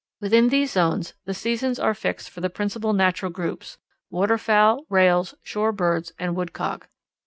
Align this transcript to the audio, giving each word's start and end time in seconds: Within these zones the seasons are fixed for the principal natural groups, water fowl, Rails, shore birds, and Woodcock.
Within 0.19 0.49
these 0.49 0.71
zones 0.71 1.13
the 1.25 1.33
seasons 1.35 1.77
are 1.77 1.93
fixed 1.93 2.31
for 2.31 2.41
the 2.41 2.49
principal 2.49 2.91
natural 2.91 3.31
groups, 3.31 3.77
water 4.09 4.39
fowl, 4.39 4.83
Rails, 4.89 5.35
shore 5.43 5.71
birds, 5.71 6.11
and 6.17 6.35
Woodcock. 6.35 6.89